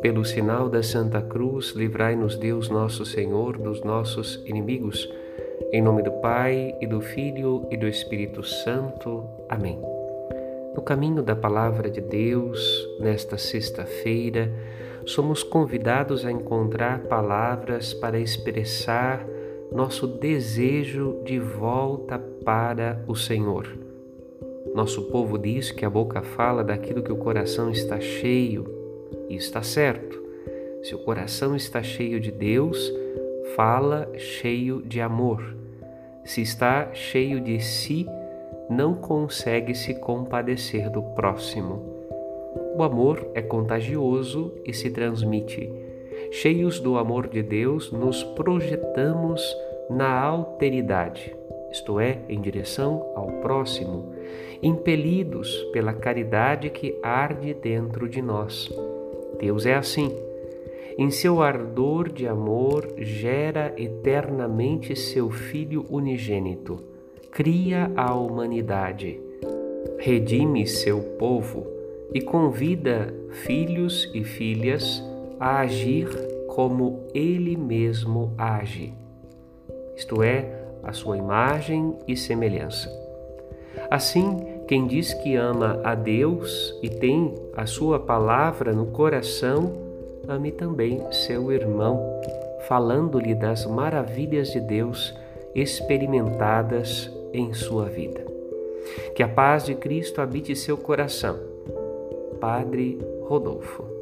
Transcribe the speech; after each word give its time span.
Pelo 0.00 0.24
sinal 0.24 0.68
da 0.68 0.82
Santa 0.82 1.20
Cruz, 1.20 1.72
livrai-nos 1.76 2.36
Deus 2.36 2.68
nosso 2.68 3.04
Senhor 3.04 3.58
dos 3.58 3.82
nossos 3.82 4.42
inimigos. 4.46 5.06
Em 5.72 5.82
nome 5.82 6.02
do 6.02 6.10
Pai 6.20 6.74
e 6.80 6.86
do 6.86 7.00
Filho 7.00 7.66
e 7.70 7.76
do 7.76 7.86
Espírito 7.86 8.42
Santo. 8.42 9.24
Amém. 9.48 9.78
No 10.74 10.82
caminho 10.82 11.22
da 11.22 11.36
palavra 11.36 11.90
de 11.90 12.00
Deus, 12.00 12.88
nesta 12.98 13.36
sexta-feira, 13.36 14.50
somos 15.04 15.42
convidados 15.42 16.24
a 16.24 16.32
encontrar 16.32 17.00
palavras 17.00 17.92
para 17.92 18.18
expressar 18.18 19.26
nosso 19.70 20.06
desejo 20.06 21.20
de 21.24 21.38
volta 21.38 22.18
para 22.44 23.04
o 23.06 23.14
Senhor. 23.14 23.89
Nosso 24.74 25.02
povo 25.04 25.38
diz 25.38 25.70
que 25.70 25.84
a 25.84 25.90
boca 25.90 26.22
fala 26.22 26.62
daquilo 26.62 27.02
que 27.02 27.12
o 27.12 27.16
coração 27.16 27.70
está 27.70 28.00
cheio 28.00 28.64
e 29.28 29.34
está 29.34 29.62
certo. 29.62 30.22
Se 30.82 30.94
o 30.94 30.98
coração 30.98 31.56
está 31.56 31.82
cheio 31.82 32.20
de 32.20 32.30
Deus, 32.30 32.92
fala 33.56 34.08
cheio 34.16 34.82
de 34.82 35.00
amor. 35.00 35.56
Se 36.24 36.42
está 36.42 36.92
cheio 36.92 37.40
de 37.40 37.58
si, 37.60 38.06
não 38.68 38.94
consegue 38.94 39.74
se 39.74 39.94
compadecer 39.94 40.88
do 40.90 41.02
próximo. 41.02 41.82
O 42.76 42.82
amor 42.82 43.30
é 43.34 43.42
contagioso 43.42 44.54
e 44.64 44.72
se 44.72 44.90
transmite. 44.90 45.72
Cheios 46.30 46.78
do 46.78 46.96
amor 46.96 47.28
de 47.28 47.42
Deus, 47.42 47.90
nos 47.90 48.22
projetamos 48.22 49.42
na 49.90 50.20
alteridade, 50.20 51.34
isto 51.70 52.00
é, 52.00 52.18
em 52.28 52.40
direção 52.40 53.12
ao 53.14 53.26
próximo, 53.40 54.12
impelidos 54.62 55.54
pela 55.72 55.92
caridade 55.92 56.70
que 56.70 56.98
arde 57.02 57.54
dentro 57.54 58.08
de 58.08 58.20
nós. 58.20 58.68
Deus 59.38 59.64
é 59.66 59.74
assim. 59.74 60.14
Em 60.98 61.10
seu 61.10 61.40
ardor 61.40 62.12
de 62.12 62.26
amor, 62.26 62.86
gera 62.98 63.72
eternamente 63.76 64.94
seu 64.94 65.30
Filho 65.30 65.86
unigênito, 65.88 66.78
cria 67.30 67.90
a 67.96 68.14
humanidade, 68.14 69.18
redime 69.98 70.66
seu 70.66 71.00
povo 71.18 71.66
e 72.12 72.20
convida 72.20 73.14
filhos 73.30 74.10
e 74.12 74.24
filhas 74.24 75.02
a 75.38 75.60
agir 75.60 76.08
como 76.48 77.06
ele 77.14 77.56
mesmo 77.56 78.34
age, 78.36 78.92
isto 80.00 80.22
é, 80.22 80.69
a 80.82 80.92
sua 80.92 81.16
imagem 81.16 81.96
e 82.06 82.16
semelhança. 82.16 82.90
Assim, 83.90 84.60
quem 84.66 84.86
diz 84.86 85.12
que 85.14 85.36
ama 85.36 85.80
a 85.84 85.94
Deus 85.94 86.78
e 86.82 86.88
tem 86.88 87.34
a 87.56 87.66
sua 87.66 87.98
palavra 87.98 88.72
no 88.72 88.86
coração, 88.86 89.72
ame 90.28 90.52
também 90.52 91.00
seu 91.10 91.50
irmão, 91.50 92.20
falando-lhe 92.68 93.34
das 93.34 93.66
maravilhas 93.66 94.50
de 94.50 94.60
Deus 94.60 95.14
experimentadas 95.54 97.10
em 97.32 97.52
sua 97.52 97.86
vida. 97.86 98.24
Que 99.14 99.22
a 99.22 99.28
paz 99.28 99.64
de 99.64 99.74
Cristo 99.74 100.20
habite 100.20 100.54
seu 100.54 100.76
coração. 100.76 101.38
Padre 102.40 102.98
Rodolfo. 103.24 103.99